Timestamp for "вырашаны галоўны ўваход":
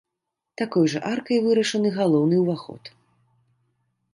1.47-2.91